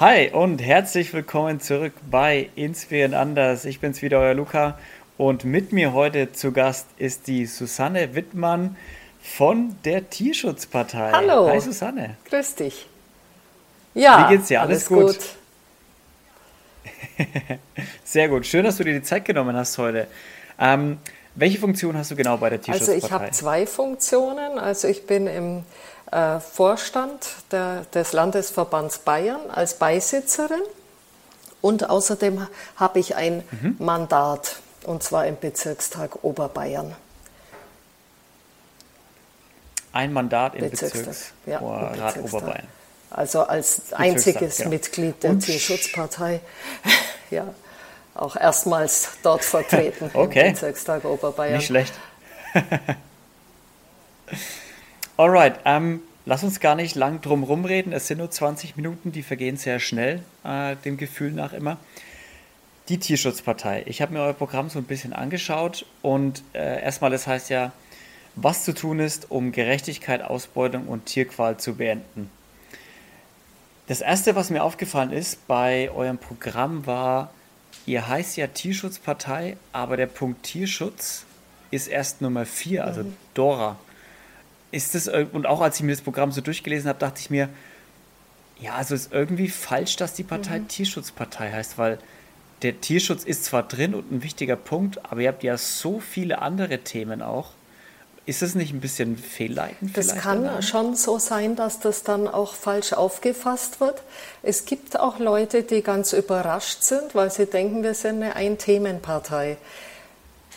[0.00, 3.64] Hi und herzlich willkommen zurück bei Inspirieren anders.
[3.64, 4.76] Ich bin's wieder, euer Luca.
[5.18, 8.76] Und mit mir heute zu Gast ist die Susanne Wittmann
[9.22, 11.12] von der Tierschutzpartei.
[11.12, 11.48] Hallo.
[11.48, 12.16] Hi Susanne.
[12.28, 12.88] Grüß dich.
[13.94, 14.28] Ja.
[14.28, 14.62] Wie geht's dir?
[14.62, 15.36] Alles, alles gut?
[17.16, 17.28] gut?
[18.04, 18.46] Sehr gut.
[18.46, 20.08] Schön, dass du dir die Zeit genommen hast heute.
[20.58, 20.98] Ähm,
[21.36, 22.94] welche Funktion hast du genau bei der Tierschutzpartei?
[22.96, 24.58] Also ich habe zwei Funktionen.
[24.58, 25.62] Also ich bin im
[26.14, 30.62] äh, Vorstand der, des Landesverbands Bayern als Beisitzerin
[31.60, 33.76] und außerdem habe ich ein mhm.
[33.80, 36.94] Mandat und zwar im Bezirkstag Oberbayern.
[39.92, 42.68] Ein Mandat im Bezirkstag, Bezirks ja, Rat Oberbayern.
[43.10, 44.70] Also als einziges genau.
[44.70, 46.40] Mitglied der und Tierschutzpartei.
[47.30, 47.46] ja,
[48.14, 50.48] auch erstmals dort vertreten okay.
[50.48, 51.56] im Bezirkstag Oberbayern.
[51.56, 51.94] Nicht schlecht.
[55.16, 57.92] Alright, ähm, lass uns gar nicht lang drum rumreden.
[57.92, 61.78] Es sind nur 20 Minuten, die vergehen sehr schnell, äh, dem Gefühl nach immer.
[62.88, 63.82] Die Tierschutzpartei.
[63.86, 67.72] Ich habe mir euer Programm so ein bisschen angeschaut und äh, erstmal, das heißt ja,
[68.36, 72.30] was zu tun ist, um Gerechtigkeit, Ausbeutung und Tierqual zu beenden.
[73.86, 77.32] Das erste, was mir aufgefallen ist bei eurem Programm, war,
[77.86, 81.24] ihr heißt ja Tierschutzpartei, aber der Punkt Tierschutz
[81.70, 83.16] ist erst Nummer 4, also mhm.
[83.34, 83.78] Dora
[84.74, 87.48] ist das, und auch als ich mir das Programm so durchgelesen habe, dachte ich mir,
[88.60, 90.68] ja, also ist irgendwie falsch, dass die Partei mhm.
[90.68, 91.98] Tierschutzpartei heißt, weil
[92.62, 96.40] der Tierschutz ist zwar drin und ein wichtiger Punkt, aber ihr habt ja so viele
[96.40, 97.50] andere Themen auch.
[98.26, 99.94] Ist das nicht ein bisschen fehlleitend?
[99.98, 100.62] Das kann danach?
[100.62, 104.02] schon so sein, dass das dann auch falsch aufgefasst wird.
[104.42, 109.58] Es gibt auch Leute, die ganz überrascht sind, weil sie denken, wir sind eine Ein-Themen-Partei.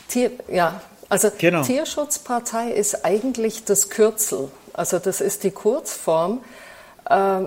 [0.08, 1.62] Tier, ja, also genau.
[1.62, 6.44] Tierschutzpartei ist eigentlich das Kürzel, also das ist die Kurzform,
[7.08, 7.40] äh,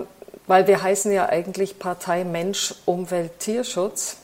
[0.46, 4.16] weil wir heißen ja eigentlich Partei Mensch, Umwelt, Tierschutz.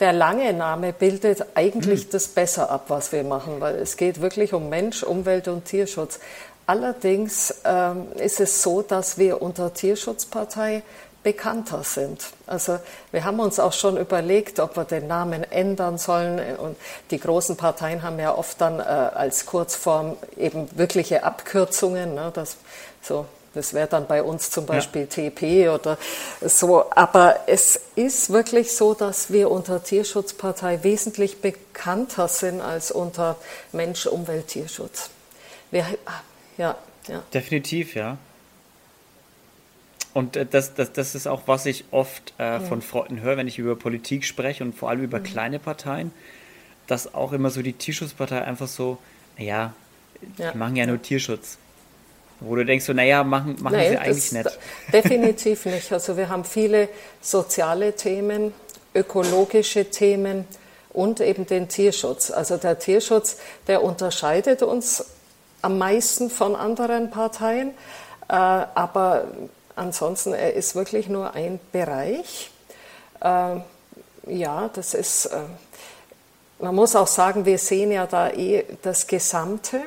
[0.00, 2.10] Der lange Name bildet eigentlich hm.
[2.12, 6.20] das besser ab, was wir machen, weil es geht wirklich um Mensch, Umwelt und Tierschutz.
[6.66, 10.82] Allerdings ähm, ist es so, dass wir unter Tierschutzpartei
[11.28, 12.24] bekannter sind.
[12.46, 12.78] Also
[13.12, 16.56] wir haben uns auch schon überlegt, ob wir den Namen ändern sollen.
[16.56, 16.74] Und
[17.10, 22.14] die großen Parteien haben ja oft dann äh, als Kurzform eben wirkliche Abkürzungen.
[22.14, 22.30] Ne?
[22.32, 22.56] Das,
[23.02, 25.30] so, das wäre dann bei uns zum Beispiel ja.
[25.30, 25.98] TP oder
[26.40, 26.86] so.
[26.92, 33.36] Aber es ist wirklich so, dass wir unter Tierschutzpartei wesentlich bekannter sind als unter
[33.72, 35.10] Mensch, Umwelt, Tierschutz.
[35.70, 35.84] Wir,
[36.56, 36.74] ja,
[37.06, 37.22] ja.
[37.34, 38.16] Definitiv, ja.
[40.18, 43.46] Und äh, das, das, das ist auch, was ich oft äh, von Freunden höre, wenn
[43.46, 45.22] ich über Politik spreche und vor allem über mhm.
[45.22, 46.10] kleine Parteien,
[46.88, 48.98] dass auch immer so die Tierschutzpartei einfach so,
[49.38, 49.74] naja,
[50.36, 50.50] ja.
[50.50, 51.58] die machen ja nur Tierschutz.
[52.40, 54.58] Wo du denkst so, naja, machen, machen nee, sie eigentlich nicht.
[54.92, 55.92] Definitiv nicht.
[55.92, 56.88] Also wir haben viele
[57.20, 58.52] soziale Themen,
[58.96, 60.46] ökologische Themen
[60.92, 62.32] und eben den Tierschutz.
[62.32, 63.36] Also der Tierschutz,
[63.68, 65.04] der unterscheidet uns
[65.62, 67.70] am meisten von anderen Parteien.
[68.28, 69.28] Äh, aber
[69.78, 72.50] Ansonsten, er ist wirklich nur ein Bereich.
[73.20, 73.60] Äh,
[74.26, 75.38] ja, das ist, äh,
[76.58, 79.80] man muss auch sagen, wir sehen ja da eh das Gesamte.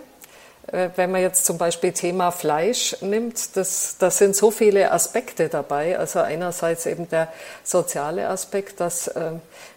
[0.67, 5.49] Äh, wenn man jetzt zum Beispiel Thema Fleisch nimmt, das, das sind so viele Aspekte
[5.49, 5.99] dabei.
[5.99, 7.27] Also einerseits eben der
[7.63, 9.31] soziale Aspekt, dass äh,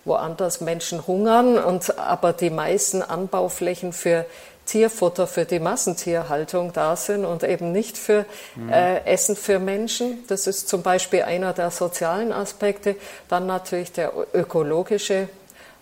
[0.04, 4.26] woanders Menschen hungern und aber die meisten Anbauflächen für
[4.66, 8.72] Tierfutter für die Massentierhaltung da sind und eben nicht für mhm.
[8.72, 10.24] äh, Essen für Menschen.
[10.28, 12.96] Das ist zum Beispiel einer der sozialen Aspekte.
[13.28, 15.28] Dann natürlich der ökologische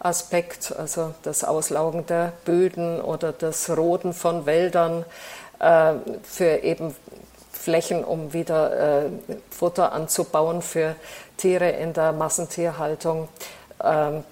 [0.00, 5.04] Aspekt, also das Auslaugen der Böden oder das Roden von Wäldern
[5.60, 5.94] äh,
[6.24, 6.94] für eben
[7.52, 9.10] Flächen, um wieder äh,
[9.50, 10.96] Futter anzubauen für
[11.36, 13.28] Tiere in der Massentierhaltung.
[13.82, 14.24] Ähm,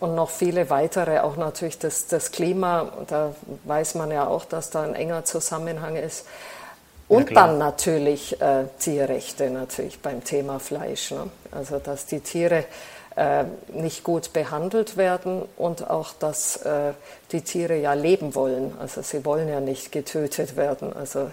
[0.00, 3.34] und noch viele weitere, auch natürlich das, das Klima, da
[3.64, 6.26] weiß man ja auch, dass da ein enger Zusammenhang ist.
[7.06, 11.10] Und dann natürlich äh, Tierrechte natürlich beim Thema Fleisch.
[11.10, 11.28] Ne?
[11.50, 12.64] Also dass die Tiere
[13.16, 16.92] äh, nicht gut behandelt werden und auch, dass äh,
[17.32, 18.74] die Tiere ja leben wollen.
[18.78, 20.92] Also sie wollen ja nicht getötet werden.
[20.92, 21.32] Also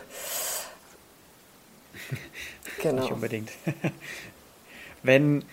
[2.82, 3.04] genau.
[3.04, 3.50] Nicht unbedingt.
[5.04, 5.46] Wenn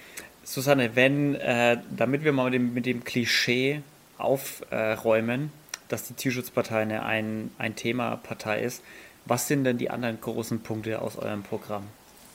[0.44, 3.82] Susanne, wenn, äh, damit wir mal mit dem, mit dem Klischee
[4.18, 5.52] aufräumen,
[5.88, 8.82] dass die Tierschutzpartei eine ein, ein Thema-Partei ist,
[9.26, 11.84] was sind denn die anderen großen Punkte aus eurem Programm?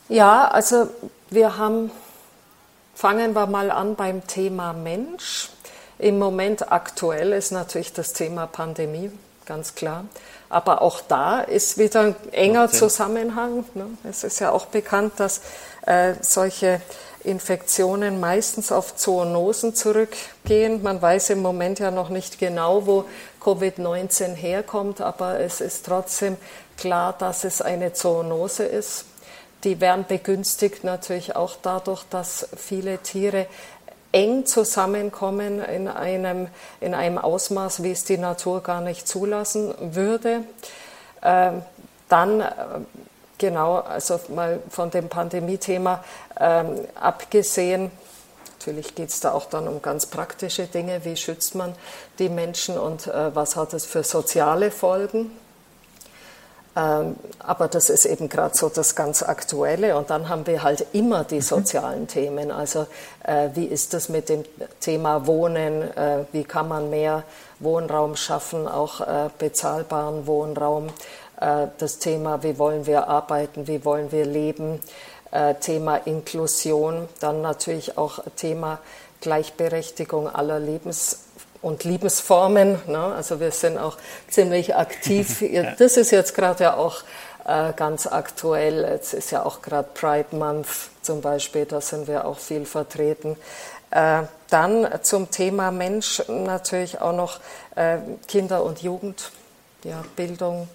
[0.07, 0.89] Ja, also
[1.29, 1.91] wir haben,
[2.95, 5.49] fangen wir mal an beim Thema Mensch.
[5.99, 9.11] Im Moment aktuell ist natürlich das Thema Pandemie,
[9.45, 10.05] ganz klar.
[10.49, 13.65] Aber auch da ist wieder ein enger Zusammenhang.
[13.75, 13.85] Ne?
[14.03, 15.41] Es ist ja auch bekannt, dass
[15.85, 16.81] äh, solche
[17.23, 20.81] Infektionen meistens auf Zoonosen zurückgehen.
[20.83, 23.05] Man weiß im Moment ja noch nicht genau, wo
[23.41, 26.37] Covid-19 herkommt, aber es ist trotzdem
[26.77, 29.05] klar, dass es eine Zoonose ist.
[29.63, 33.47] Die werden begünstigt natürlich auch dadurch, dass viele Tiere
[34.11, 36.47] eng zusammenkommen in einem,
[36.79, 40.43] in einem Ausmaß, wie es die Natur gar nicht zulassen würde.
[41.21, 41.61] Ähm,
[42.07, 42.45] dann, äh,
[43.39, 46.03] genau, also mal von dem Pandemie-Thema
[46.39, 47.91] ähm, abgesehen,
[48.59, 51.73] natürlich geht es da auch dann um ganz praktische Dinge, wie schützt man
[52.19, 55.31] die Menschen und äh, was hat es für soziale Folgen.
[56.75, 59.97] Ähm, aber das ist eben gerade so das ganz Aktuelle.
[59.97, 61.41] Und dann haben wir halt immer die mhm.
[61.41, 62.51] sozialen Themen.
[62.51, 62.85] Also
[63.23, 64.43] äh, wie ist das mit dem
[64.79, 65.81] Thema Wohnen?
[65.97, 67.23] Äh, wie kann man mehr
[67.59, 70.89] Wohnraum schaffen, auch äh, bezahlbaren Wohnraum?
[71.39, 73.67] Äh, das Thema, wie wollen wir arbeiten?
[73.67, 74.79] Wie wollen wir leben?
[75.31, 77.07] Äh, Thema Inklusion.
[77.19, 78.79] Dann natürlich auch Thema
[79.21, 81.25] Gleichberechtigung aller Lebens
[81.61, 82.79] und Liebesformen.
[82.87, 82.99] Ne?
[82.99, 83.97] Also wir sind auch
[84.29, 85.41] ziemlich aktiv.
[85.77, 87.03] Das ist jetzt gerade ja auch
[87.45, 88.83] äh, ganz aktuell.
[88.83, 90.67] Es ist ja auch gerade Pride Month
[91.01, 93.35] zum Beispiel, da sind wir auch viel vertreten.
[93.91, 97.39] Äh, dann zum Thema Mensch natürlich auch noch
[97.75, 97.97] äh,
[98.27, 99.31] Kinder und Jugend,
[99.83, 100.69] ja, Bildung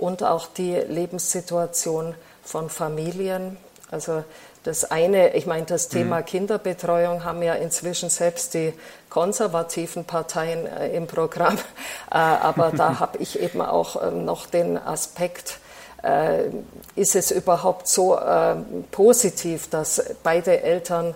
[0.00, 3.58] und auch die Lebenssituation von Familien.
[3.90, 4.24] Also
[4.64, 6.24] das eine, ich meine, das Thema mhm.
[6.24, 8.72] Kinderbetreuung haben ja inzwischen selbst die
[9.10, 11.58] konservativen Parteien äh, im Programm.
[12.12, 15.60] Äh, aber da habe ich eben auch ähm, noch den Aspekt,
[16.02, 16.46] äh,
[16.96, 18.56] ist es überhaupt so äh,
[18.90, 21.14] positiv, dass beide Eltern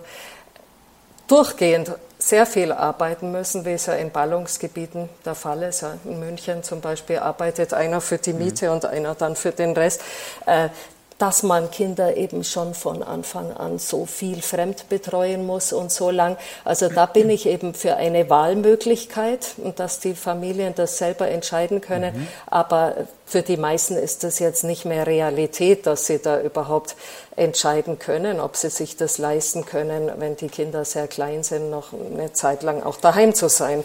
[1.27, 1.91] durchgehend
[2.25, 5.85] sehr viel arbeiten müssen, wie es ja in Ballungsgebieten der Fall ist.
[6.05, 8.39] In München zum Beispiel arbeitet einer für die mhm.
[8.39, 8.71] Miete mhm.
[8.71, 10.01] und einer dann für den Rest.
[10.47, 10.69] Äh,
[11.17, 16.11] dass man Kinder eben schon von Anfang an so viel fremd betreuen muss und so
[16.11, 16.37] lang.
[16.65, 21.79] Also da bin ich eben für eine Wahlmöglichkeit und dass die Familien das selber entscheiden
[21.79, 22.15] können.
[22.15, 22.27] Mhm.
[22.47, 22.95] Aber
[23.25, 26.95] für die meisten ist das jetzt nicht mehr Realität, dass sie da überhaupt
[27.37, 31.93] entscheiden können, ob sie sich das leisten können, wenn die Kinder sehr klein sind, noch
[31.93, 33.83] eine Zeit lang auch daheim zu sein,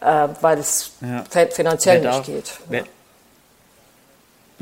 [0.00, 1.24] äh, weil es ja.
[1.50, 2.52] finanziell nicht geht.
[2.68, 2.84] Wer,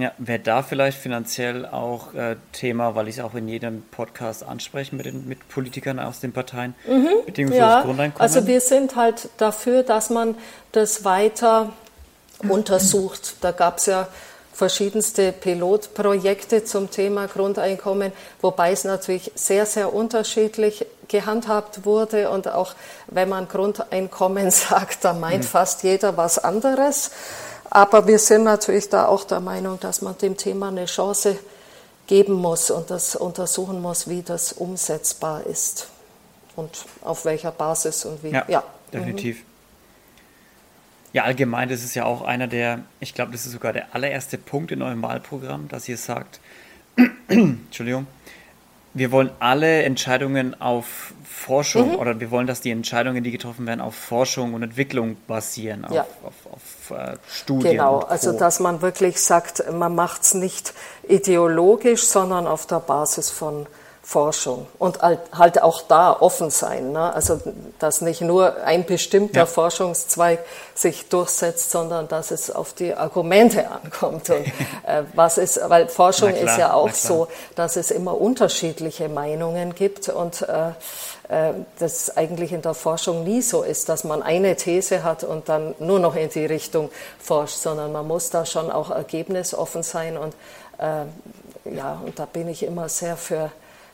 [0.00, 4.44] ja, wäre da vielleicht finanziell auch äh, Thema, weil ich es auch in jedem Podcast
[4.44, 7.84] anspreche mit, den, mit Politikern aus den Parteien, mhm, ja,
[8.18, 10.34] Also wir sind halt dafür, dass man
[10.72, 11.72] das weiter
[12.48, 13.36] untersucht.
[13.40, 14.08] Da gab es ja
[14.52, 18.12] verschiedenste Pilotprojekte zum Thema Grundeinkommen,
[18.42, 22.30] wobei es natürlich sehr, sehr unterschiedlich gehandhabt wurde.
[22.30, 22.74] Und auch
[23.06, 25.48] wenn man Grundeinkommen sagt, da meint mhm.
[25.48, 27.10] fast jeder was anderes.
[27.70, 31.38] Aber wir sind natürlich da auch der Meinung, dass man dem Thema eine Chance
[32.08, 35.88] geben muss und das untersuchen muss, wie das umsetzbar ist
[36.56, 38.30] und auf welcher Basis und wie.
[38.30, 38.64] Ja, ja.
[38.92, 39.38] definitiv.
[39.38, 39.44] Mhm.
[41.12, 44.38] Ja, allgemein, das ist ja auch einer der, ich glaube, das ist sogar der allererste
[44.38, 46.40] Punkt in eurem Wahlprogramm, dass ihr sagt,
[47.28, 48.06] Entschuldigung,
[48.94, 51.96] wir wollen alle Entscheidungen auf Forschung mhm.
[51.96, 56.02] oder wir wollen, dass die Entscheidungen, die getroffen werden, auf Forschung und Entwicklung basieren, ja.
[56.02, 56.52] auf, auf,
[56.90, 57.72] auf äh, Studien.
[57.72, 60.74] Genau, also dass man wirklich sagt, man macht es nicht
[61.08, 63.66] ideologisch, sondern auf der Basis von
[64.10, 66.90] Forschung und halt, halt auch da offen sein.
[66.90, 67.14] Ne?
[67.14, 67.40] Also,
[67.78, 69.46] dass nicht nur ein bestimmter ja.
[69.46, 70.40] Forschungszweig
[70.74, 74.28] sich durchsetzt, sondern dass es auf die Argumente ankommt.
[74.30, 74.46] Und
[74.84, 79.76] äh, was ist, weil Forschung klar, ist ja auch so, dass es immer unterschiedliche Meinungen
[79.76, 80.70] gibt und äh,
[81.28, 85.48] äh, das eigentlich in der Forschung nie so ist, dass man eine These hat und
[85.48, 90.16] dann nur noch in die Richtung forscht, sondern man muss da schon auch ergebnisoffen sein
[90.16, 90.34] und
[90.78, 93.52] äh, ja, und da bin ich immer sehr für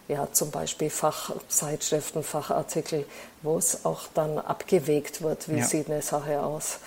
[0.09, 3.07] ja, zum Beispiel Fachzeitschriften, Fachartikel,
[3.43, 5.65] wo es auch dann abgewegt wird, wie ja.
[5.65, 6.79] sieht eine Sache aus.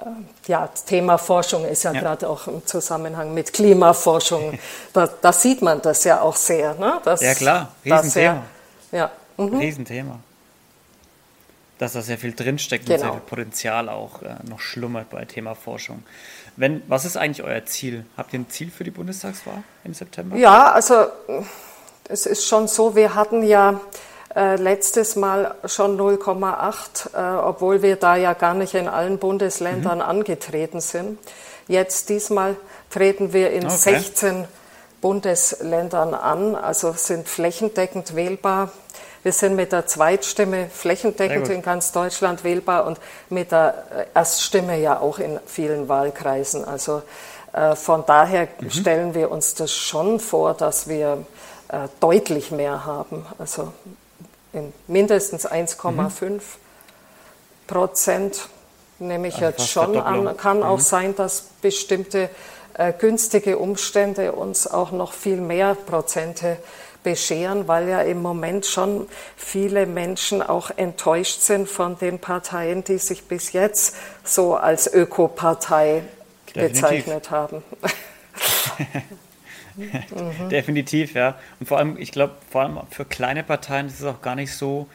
[0.00, 2.00] Ähm, ja, das Thema Forschung ist ja, ja.
[2.00, 4.58] gerade auch im Zusammenhang mit Klimaforschung,
[4.92, 6.74] da, da, sieht man das ja auch sehr.
[6.74, 7.00] Ne?
[7.04, 8.42] Das, ja klar, Riesenthema.
[8.90, 9.10] Sehr, ja.
[9.36, 9.58] Mhm.
[9.58, 10.20] Riesenthema.
[11.78, 12.94] Dass da sehr viel drinsteckt genau.
[12.94, 16.04] und sehr viel Potenzial auch äh, noch schlummert bei Thema Forschung.
[16.56, 18.04] Wenn, was ist eigentlich euer Ziel?
[18.16, 20.36] Habt ihr ein Ziel für die Bundestagswahl im September?
[20.36, 21.06] Ja, also
[22.10, 23.80] es ist schon so, wir hatten ja
[24.34, 29.98] äh, letztes Mal schon 0,8, äh, obwohl wir da ja gar nicht in allen Bundesländern
[29.98, 30.04] mhm.
[30.04, 31.18] angetreten sind.
[31.68, 32.56] Jetzt diesmal
[32.90, 33.76] treten wir in okay.
[33.76, 34.48] 16
[35.00, 38.70] Bundesländern an, also sind flächendeckend wählbar.
[39.22, 42.98] Wir sind mit der Zweitstimme flächendeckend in ganz Deutschland wählbar und
[43.28, 46.64] mit der Erststimme ja auch in vielen Wahlkreisen.
[46.64, 47.02] Also
[47.52, 48.70] äh, von daher mhm.
[48.70, 51.24] stellen wir uns das schon vor, dass wir
[51.70, 53.24] äh, deutlich mehr haben.
[53.38, 53.72] Also
[54.88, 56.40] mindestens 1,5 mhm.
[57.68, 58.48] Prozent,
[58.98, 60.36] nehme ich also jetzt schon an.
[60.36, 60.62] Kann mhm.
[60.64, 62.28] auch sein, dass bestimmte
[62.74, 66.56] äh, günstige Umstände uns auch noch viel mehr Prozente
[67.04, 72.98] bescheren, weil ja im Moment schon viele Menschen auch enttäuscht sind von den Parteien, die
[72.98, 76.02] sich bis jetzt so als Ökopartei
[76.52, 77.62] bezeichnet haben.
[80.50, 81.36] Definitiv, ja.
[81.58, 84.54] Und vor allem, ich glaube, vor allem für kleine Parteien ist es auch gar nicht
[84.54, 84.86] so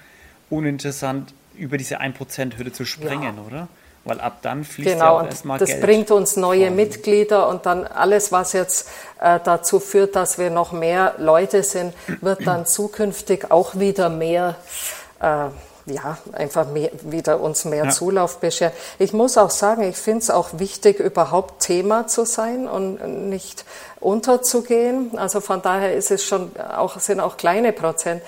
[0.49, 3.43] uninteressant, über diese 1%-Hürde zu springen, ja.
[3.47, 3.67] oder?
[4.03, 5.81] Weil ab dann fließt genau, ja auch erstmal das Geld.
[5.81, 6.75] Das bringt uns neue quasi.
[6.75, 8.89] Mitglieder und dann alles, was jetzt
[9.19, 14.57] äh, dazu führt, dass wir noch mehr Leute sind, wird dann zukünftig auch wieder mehr
[15.19, 15.47] äh,
[15.85, 17.91] ja, einfach mehr, wieder uns mehr ja.
[17.91, 18.73] Zulauf bescheren.
[18.97, 23.65] Ich muss auch sagen, ich finde es auch wichtig, überhaupt Thema zu sein und nicht
[23.99, 25.17] unterzugehen.
[25.17, 28.23] Also von daher ist es schon auch, sind auch kleine Prozentzahlen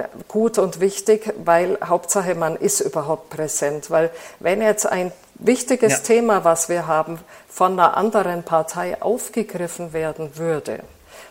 [0.00, 3.90] äh, gut und wichtig, weil Hauptsache man ist überhaupt präsent.
[3.90, 5.98] Weil wenn jetzt ein wichtiges ja.
[5.98, 10.80] Thema, was wir haben, von einer anderen Partei aufgegriffen werden würde,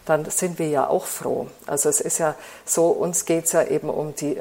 [0.05, 1.47] dann sind wir ja auch froh.
[1.67, 4.37] Also es ist ja so, uns geht es ja eben um die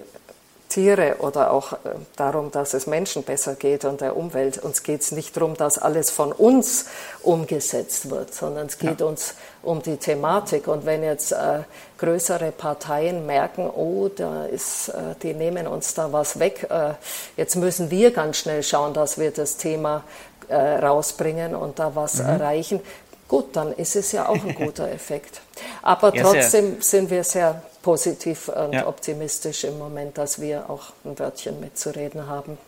[0.69, 1.77] Tiere oder auch äh,
[2.17, 4.59] darum, dass es Menschen besser geht und der Umwelt.
[4.59, 6.87] Uns geht es nicht darum, dass alles von uns
[7.23, 9.07] umgesetzt wird, sondern es geht ja.
[9.07, 10.69] uns um die Thematik.
[10.69, 11.61] Und wenn jetzt äh,
[11.99, 16.95] größere Parteien merken, oh, da ist, äh, die nehmen uns da was weg, äh,
[17.37, 20.05] jetzt müssen wir ganz schnell schauen, dass wir das Thema
[20.49, 22.29] äh, rausbringen und da was mhm.
[22.29, 22.81] erreichen.
[23.27, 25.41] Gut, dann ist es ja auch ein guter Effekt.
[25.83, 28.87] Aber ja, trotzdem sind wir sehr positiv und ja.
[28.87, 32.59] optimistisch im Moment, dass wir auch ein Wörtchen mitzureden haben.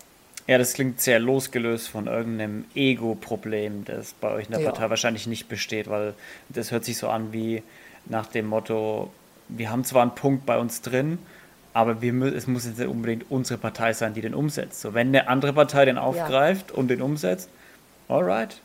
[0.46, 4.70] Ja, das klingt sehr losgelöst von irgendeinem Ego-Problem, das bei euch in der ja.
[4.70, 6.14] Partei wahrscheinlich nicht besteht, weil
[6.48, 7.62] das hört sich so an wie
[8.06, 9.12] nach dem Motto,
[9.48, 11.18] wir haben zwar einen Punkt bei uns drin,
[11.72, 14.80] aber wir, es muss jetzt nicht unbedingt unsere Partei sein, die den umsetzt.
[14.80, 16.76] So, wenn eine andere Partei den aufgreift ja.
[16.76, 17.48] und den umsetzt,
[18.08, 18.60] alright,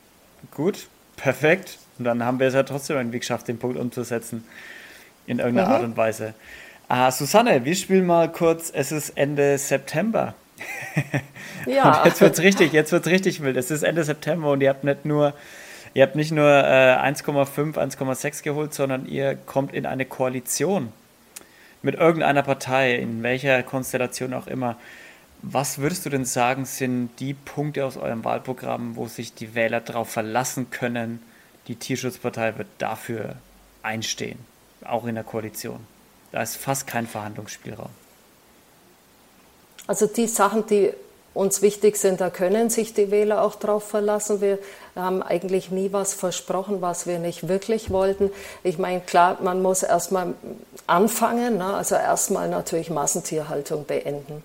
[0.52, 1.78] gut, perfekt.
[1.98, 4.44] Und dann haben wir es ja trotzdem irgendwie geschafft, den Punkt umzusetzen
[5.26, 5.74] in irgendeiner mhm.
[5.74, 6.34] Art und Weise.
[6.88, 10.34] Ah, Susanne, wir spielen mal kurz, es ist Ende September.
[11.66, 11.98] Ja.
[11.98, 13.56] und jetzt wird es richtig, jetzt wird's richtig wild.
[13.56, 15.34] Es ist Ende September und ihr habt nicht nur,
[15.94, 20.92] ihr habt nicht nur äh, 1,5, 1,6 geholt, sondern ihr kommt in eine Koalition
[21.82, 24.76] mit irgendeiner Partei, in welcher Konstellation auch immer.
[25.42, 29.80] Was würdest du denn sagen, sind die Punkte aus eurem Wahlprogramm, wo sich die Wähler
[29.80, 31.20] darauf verlassen können,
[31.66, 33.36] die Tierschutzpartei wird dafür
[33.82, 34.38] einstehen?
[34.84, 35.80] Auch in der Koalition.
[36.32, 37.90] Da ist fast kein Verhandlungsspielraum.
[39.86, 40.92] Also die Sachen, die
[41.36, 44.40] uns wichtig sind, da können sich die Wähler auch drauf verlassen.
[44.40, 44.58] Wir
[44.96, 48.30] haben eigentlich nie was versprochen, was wir nicht wirklich wollten.
[48.64, 50.34] Ich meine, klar, man muss erstmal
[50.86, 51.74] anfangen, ne?
[51.74, 54.42] also erstmal natürlich Massentierhaltung beenden.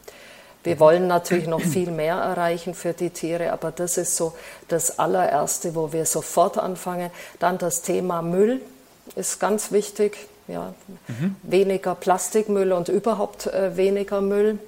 [0.63, 4.33] Wir wollen natürlich noch viel mehr erreichen für die Tiere, aber das ist so
[4.67, 7.09] das allererste, wo wir sofort anfangen.
[7.39, 8.61] Dann das Thema Müll
[9.15, 10.27] ist ganz wichtig.
[10.47, 10.73] Ja,
[11.07, 11.35] mhm.
[11.43, 14.59] Weniger Plastikmüll und überhaupt äh, weniger Müll.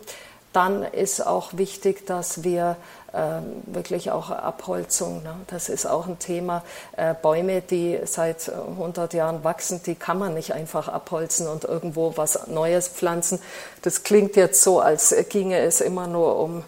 [0.54, 2.78] Dann ist auch wichtig, dass wir
[3.12, 3.18] äh,
[3.66, 5.36] wirklich auch Abholzung, ne?
[5.48, 6.64] das ist auch ein Thema.
[6.96, 12.18] Äh, Bäume, die seit 100 Jahren wachsen, die kann man nicht einfach abholzen und irgendwo
[12.18, 13.40] was Neues pflanzen.
[13.82, 16.64] Das klingt jetzt so, als ginge es immer nur um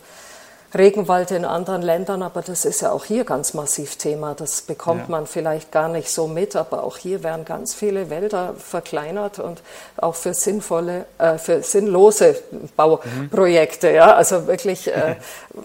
[0.77, 4.34] Regenwald in anderen Ländern, aber das ist ja auch hier ganz massiv Thema.
[4.36, 5.10] Das bekommt ja.
[5.10, 9.62] man vielleicht gar nicht so mit, aber auch hier werden ganz viele Wälder verkleinert und
[9.98, 12.41] auch für sinnvolle, äh, für sinnlose
[12.75, 13.89] Bauprojekte.
[13.89, 13.96] Mhm.
[13.96, 15.15] Ja, also wirklich, äh,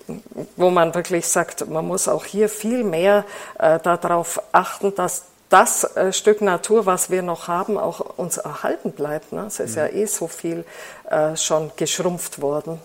[0.57, 3.25] wo man wirklich sagt, man muss auch hier viel mehr
[3.59, 8.93] äh, darauf achten, dass das äh, Stück Natur, was wir noch haben, auch uns erhalten
[8.93, 9.33] bleibt.
[9.33, 9.45] Ne?
[9.47, 9.79] Es ist mhm.
[9.79, 10.65] ja eh so viel
[11.11, 12.81] äh, schon geschrumpft worden.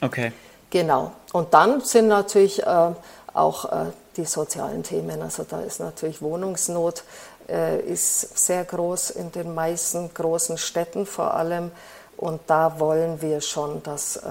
[0.00, 0.32] Okay.
[0.70, 1.12] Genau.
[1.36, 2.92] Und dann sind natürlich äh,
[3.34, 3.84] auch äh,
[4.16, 5.20] die sozialen Themen.
[5.20, 7.04] Also da ist natürlich Wohnungsnot
[7.46, 11.72] äh, ist sehr groß in den meisten großen Städten vor allem.
[12.16, 14.22] Und da wollen wir schon, dass äh,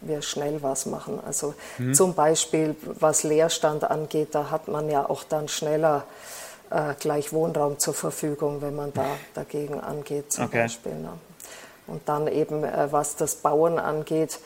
[0.00, 1.20] wir schnell was machen.
[1.26, 1.92] Also mhm.
[1.92, 6.04] zum Beispiel, was Leerstand angeht, da hat man ja auch dann schneller
[6.70, 9.04] äh, gleich Wohnraum zur Verfügung, wenn man da
[9.34, 10.62] dagegen angeht zum okay.
[10.62, 10.94] Beispiel.
[10.94, 11.10] Ne?
[11.86, 14.38] Und dann eben, was das Bauen angeht,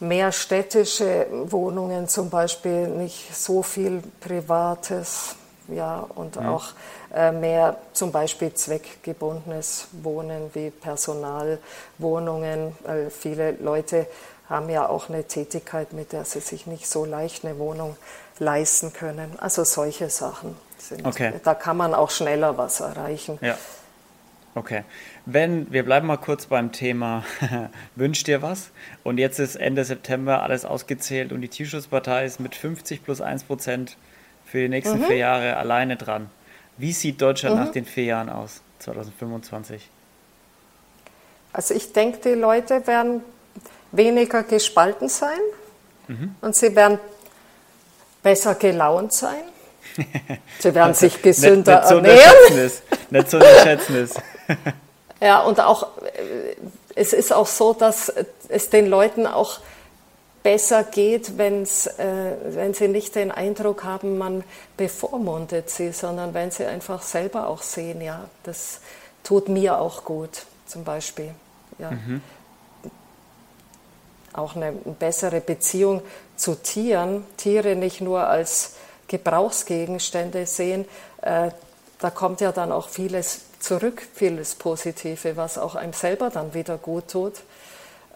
[0.00, 5.36] mehr städtische Wohnungen zum Beispiel, nicht so viel Privates,
[5.68, 6.50] ja, und ja.
[6.50, 6.66] auch
[7.14, 14.06] äh, mehr zum Beispiel zweckgebundenes Wohnen wie Personalwohnungen, weil viele Leute
[14.48, 17.96] haben ja auch eine Tätigkeit, mit der sie sich nicht so leicht eine Wohnung
[18.38, 19.32] leisten können.
[19.38, 21.06] Also solche Sachen sind.
[21.06, 21.34] Okay.
[21.44, 23.38] Da kann man auch schneller was erreichen.
[23.42, 23.58] Ja.
[24.58, 24.82] Okay.
[25.24, 27.22] Wenn, wir bleiben mal kurz beim Thema
[27.94, 28.70] Wünsch dir was?
[29.04, 33.44] Und jetzt ist Ende September alles ausgezählt und die Tierschutzpartei ist mit 50 plus 1
[33.44, 33.96] Prozent
[34.44, 35.04] für die nächsten mhm.
[35.04, 36.28] vier Jahre alleine dran.
[36.76, 37.62] Wie sieht Deutschland mhm.
[37.62, 39.88] nach den vier Jahren aus, 2025?
[41.52, 43.22] Also ich denke, die Leute werden
[43.92, 45.38] weniger gespalten sein
[46.08, 46.34] mhm.
[46.40, 46.98] und sie werden
[48.24, 49.42] besser gelaunt sein.
[50.58, 52.70] Sie werden sich gesünder nicht, nicht ernähren.
[52.70, 54.20] So nicht so unterschätzen ist.
[55.20, 56.56] ja, und auch, äh,
[56.94, 58.12] es ist auch so, dass
[58.48, 59.60] es den Leuten auch
[60.42, 64.44] besser geht, wenn's, äh, wenn sie nicht den Eindruck haben, man
[64.76, 68.80] bevormundet sie, sondern wenn sie einfach selber auch sehen, ja, das
[69.24, 71.34] tut mir auch gut, zum Beispiel.
[71.78, 71.90] Ja.
[71.90, 72.22] Mhm.
[74.32, 76.02] Auch eine bessere Beziehung
[76.36, 78.74] zu Tieren, Tiere nicht nur als
[79.08, 80.86] Gebrauchsgegenstände sehen,
[81.22, 81.50] äh,
[81.98, 86.78] da kommt ja dann auch vieles zurück, vieles Positive, was auch einem selber dann wieder
[86.78, 87.34] gut tut.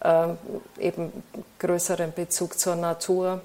[0.04, 0.38] Ähm,
[0.78, 1.12] eben
[1.58, 3.40] größeren Bezug zur Natur.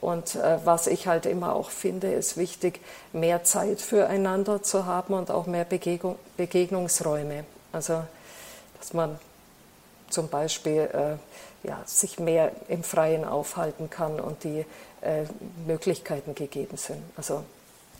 [0.00, 2.80] Und äh, was ich halt immer auch finde, ist wichtig,
[3.12, 7.44] mehr Zeit füreinander zu haben und auch mehr Begegnung, Begegnungsräume.
[7.72, 8.02] Also,
[8.78, 9.18] dass man
[10.10, 14.66] zum Beispiel äh, ja, sich mehr im Freien aufhalten kann und die
[15.00, 15.24] äh,
[15.66, 17.02] Möglichkeiten gegeben sind.
[17.16, 17.42] Also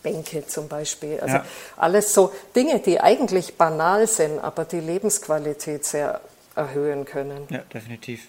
[0.05, 1.19] Bänke zum Beispiel.
[1.19, 1.45] Also ja.
[1.77, 6.21] alles so Dinge, die eigentlich banal sind, aber die Lebensqualität sehr
[6.55, 7.47] erhöhen können.
[7.49, 8.27] Ja, definitiv.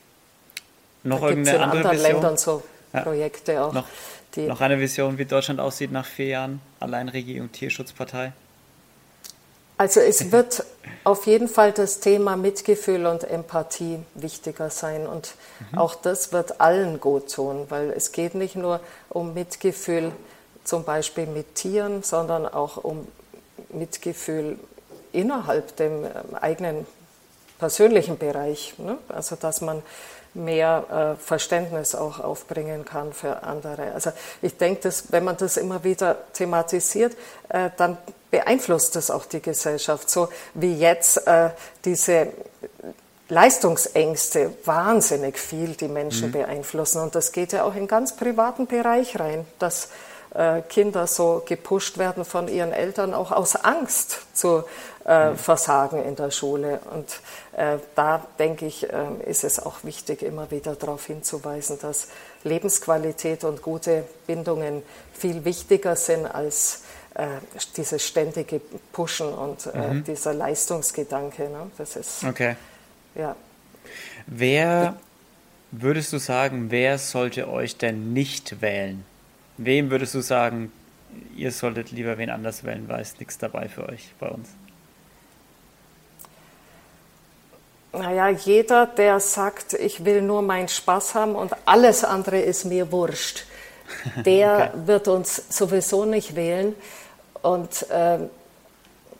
[1.02, 2.12] Noch da irgendeine in andere anderen Vision?
[2.12, 2.62] Ländern so
[2.94, 3.00] ja.
[3.02, 3.74] Projekte auch.
[3.74, 3.86] Noch,
[4.36, 8.32] noch eine Vision, wie Deutschland aussieht nach vier Jahren Alleinregierung Tierschutzpartei?
[9.76, 10.64] Also es wird
[11.04, 15.34] auf jeden Fall das Thema Mitgefühl und Empathie wichtiger sein und
[15.70, 15.78] mhm.
[15.78, 18.80] auch das wird allen gut tun, weil es geht nicht nur
[19.10, 20.12] um Mitgefühl
[20.66, 23.06] zum Beispiel mit Tieren, sondern auch um
[23.70, 24.58] Mitgefühl
[25.12, 26.86] innerhalb dem ähm, eigenen
[27.58, 28.74] persönlichen Bereich.
[28.78, 28.98] Ne?
[29.08, 29.82] Also dass man
[30.34, 33.92] mehr äh, Verständnis auch aufbringen kann für andere.
[33.92, 37.16] Also ich denke, dass wenn man das immer wieder thematisiert,
[37.48, 37.96] äh, dann
[38.30, 40.10] beeinflusst das auch die Gesellschaft.
[40.10, 41.50] So wie jetzt äh,
[41.84, 42.28] diese
[43.28, 46.32] Leistungsängste wahnsinnig viel die Menschen mhm.
[46.32, 47.00] beeinflussen.
[47.00, 49.88] Und das geht ja auch in ganz privaten Bereich rein, dass
[50.68, 54.64] Kinder so gepusht werden von ihren Eltern, auch aus Angst zu
[55.06, 55.36] äh, mhm.
[55.36, 56.80] versagen in der Schule.
[56.92, 57.20] Und
[57.56, 62.08] äh, da denke ich, äh, ist es auch wichtig, immer wieder darauf hinzuweisen, dass
[62.44, 66.82] Lebensqualität und gute Bindungen viel wichtiger sind als
[67.14, 67.26] äh,
[67.76, 68.60] dieses ständige
[68.92, 70.04] Pushen und äh, mhm.
[70.04, 71.44] dieser Leistungsgedanke.
[71.44, 71.70] Ne?
[71.78, 72.56] Das ist okay.
[73.14, 73.36] Ja.
[74.26, 74.96] Wer
[75.70, 79.04] würdest du sagen, wer sollte euch denn nicht wählen?
[79.58, 80.72] Wem würdest du sagen,
[81.34, 84.48] ihr solltet lieber wen anders wählen, weil es nichts dabei für euch bei uns?
[87.92, 92.92] Naja, jeder, der sagt, ich will nur meinen Spaß haben und alles andere ist mir
[92.92, 93.44] wurscht,
[94.24, 94.86] der okay.
[94.86, 96.74] wird uns sowieso nicht wählen.
[97.40, 98.18] Und äh,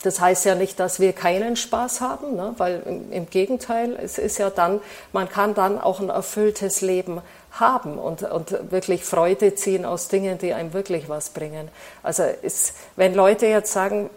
[0.02, 2.54] das heißt ja nicht, dass wir keinen Spaß haben, ne?
[2.58, 4.80] weil im, im, Gegenteil, es ist ja dann,
[5.12, 7.22] man kann dann auch ein erfülltes Leben
[7.60, 11.68] haben und, und wirklich Freude ziehen aus Dingen, die einem wirklich was bringen.
[12.02, 14.10] Also ist, wenn Leute jetzt sagen,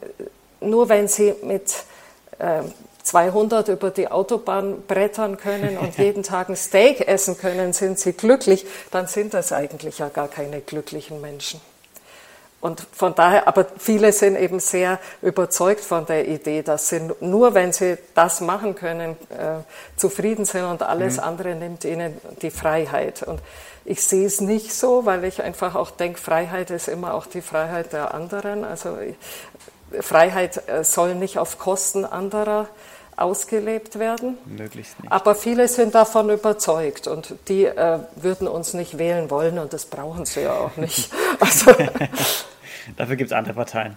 [0.62, 1.74] nur wenn sie mit
[2.40, 2.62] äh,
[3.04, 8.14] 200 über die Autobahn brettern können und jeden Tag ein Steak essen können, sind sie
[8.14, 11.62] glücklich, dann sind das eigentlich ja gar keine glücklichen Menschen.
[12.62, 17.54] Und von daher, aber viele sind eben sehr überzeugt von der Idee, dass sie nur,
[17.54, 19.64] wenn sie das machen können, äh,
[19.96, 21.24] zufrieden sind und alles mhm.
[21.24, 23.24] andere nimmt ihnen die Freiheit.
[23.24, 23.40] Und
[23.86, 27.42] ich sehe es nicht so, weil ich einfach auch denke, Freiheit ist immer auch die
[27.42, 28.66] Freiheit der anderen.
[28.66, 28.98] Also
[30.02, 32.68] Freiheit äh, soll nicht auf Kosten anderer
[33.22, 34.38] ausgelebt werden.
[34.46, 35.12] Möglichst nicht.
[35.12, 39.86] Aber viele sind davon überzeugt und die äh, würden uns nicht wählen wollen und das
[39.86, 41.12] brauchen sie ja auch nicht.
[41.40, 41.72] Also,
[42.98, 43.96] Dafür gibt es andere Parteien.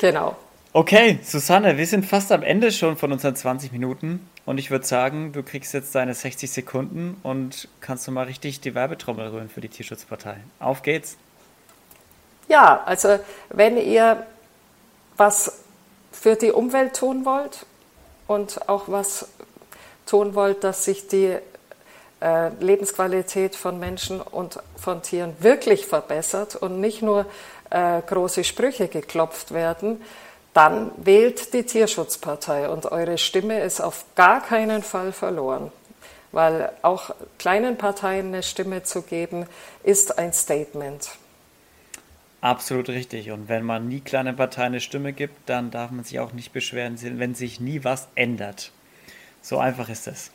[0.00, 0.36] Genau.
[0.72, 4.84] Okay, Susanne, wir sind fast am Ende schon von unseren 20 Minuten und ich würde
[4.84, 9.48] sagen, du kriegst jetzt deine 60 Sekunden und kannst du mal richtig die Werbetrommel rühren
[9.48, 10.36] für die Tierschutzpartei.
[10.58, 11.16] Auf geht's.
[12.48, 13.18] Ja, also
[13.50, 14.26] wenn ihr
[15.16, 15.60] was
[16.12, 17.64] für die Umwelt tun wollt
[18.26, 19.28] und auch was
[20.06, 21.36] tun wollt, dass sich die
[22.20, 27.26] äh, Lebensqualität von Menschen und von Tieren wirklich verbessert und nicht nur
[27.70, 30.02] äh, große Sprüche geklopft werden,
[30.54, 35.70] dann wählt die Tierschutzpartei und eure Stimme ist auf gar keinen Fall verloren.
[36.32, 39.46] Weil auch kleinen Parteien eine Stimme zu geben,
[39.82, 41.10] ist ein Statement.
[42.40, 43.30] Absolut richtig.
[43.30, 46.52] Und wenn man nie kleinen Parteien eine Stimme gibt, dann darf man sich auch nicht
[46.52, 48.72] beschweren, wenn sich nie was ändert.
[49.42, 50.30] So einfach ist es.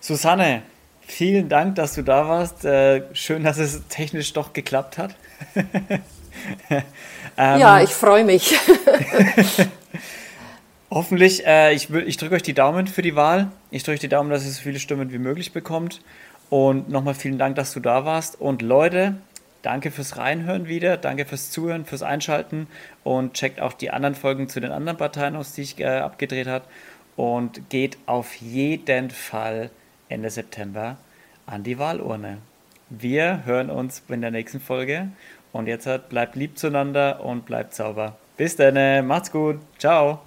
[0.00, 0.62] Susanne,
[1.00, 2.64] vielen Dank, dass du da warst.
[2.64, 5.14] Äh, schön, dass es technisch doch geklappt hat.
[6.70, 6.82] ähm,
[7.36, 8.54] ja, ich freue mich.
[10.90, 13.52] Hoffentlich, äh, ich, ich drücke euch die Daumen für die Wahl.
[13.70, 16.00] Ich drücke die Daumen, dass ihr so viele Stimmen wie möglich bekommt.
[16.48, 18.40] Und nochmal vielen Dank, dass du da warst.
[18.40, 19.14] Und Leute,
[19.62, 22.66] danke fürs Reinhören wieder, danke fürs Zuhören, fürs Einschalten
[23.04, 26.46] und checkt auch die anderen Folgen zu den anderen Parteien aus, die ich äh, abgedreht
[26.46, 26.64] habe.
[27.16, 29.70] Und geht auf jeden Fall
[30.08, 30.96] Ende September
[31.46, 32.38] an die Wahlurne.
[32.88, 35.08] Wir hören uns in der nächsten Folge.
[35.52, 38.16] Und jetzt bleibt lieb zueinander und bleibt sauber.
[38.36, 39.58] Bis dann, macht's gut.
[39.78, 40.20] Ciao.